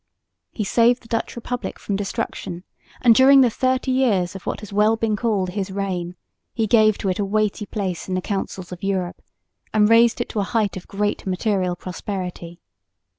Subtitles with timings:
[0.49, 2.63] He saved the Dutch Republic from destruction;
[3.01, 6.15] and during the thirty years of what has well been called his reign
[6.55, 9.21] he gave to it a weighty place in the Councils of Europe
[9.75, 12.59] and raised it to a height of great material prosperity.